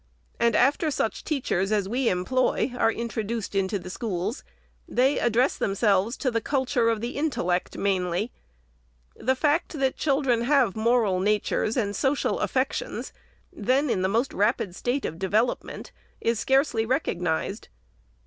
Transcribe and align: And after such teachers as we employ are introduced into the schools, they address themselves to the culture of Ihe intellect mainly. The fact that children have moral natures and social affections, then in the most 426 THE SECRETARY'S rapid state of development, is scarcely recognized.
And 0.39 0.55
after 0.55 0.89
such 0.89 1.23
teachers 1.23 1.71
as 1.71 1.87
we 1.87 2.09
employ 2.09 2.73
are 2.75 2.91
introduced 2.91 3.53
into 3.53 3.77
the 3.77 3.91
schools, 3.91 4.43
they 4.87 5.19
address 5.19 5.57
themselves 5.57 6.17
to 6.17 6.31
the 6.31 6.41
culture 6.41 6.89
of 6.89 7.03
Ihe 7.03 7.13
intellect 7.15 7.77
mainly. 7.77 8.31
The 9.15 9.35
fact 9.35 9.73
that 9.73 9.95
children 9.97 10.41
have 10.45 10.75
moral 10.75 11.19
natures 11.19 11.77
and 11.77 11.95
social 11.95 12.39
affections, 12.39 13.13
then 13.53 13.91
in 13.91 14.01
the 14.01 14.07
most 14.09 14.31
426 14.31 14.41
THE 14.41 14.47
SECRETARY'S 14.47 14.47
rapid 14.47 14.75
state 14.75 15.07
of 15.07 15.19
development, 15.19 15.91
is 16.19 16.39
scarcely 16.39 16.83
recognized. 16.83 17.67